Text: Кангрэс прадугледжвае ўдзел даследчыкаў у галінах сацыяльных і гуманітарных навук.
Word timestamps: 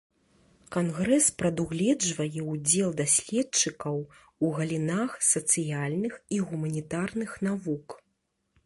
Кангрэс 0.75 1.27
прадугледжвае 1.41 2.41
ўдзел 2.53 2.89
даследчыкаў 3.03 3.97
у 4.49 4.51
галінах 4.57 5.11
сацыяльных 5.33 6.13
і 6.37 6.45
гуманітарных 6.51 7.41
навук. 7.53 7.87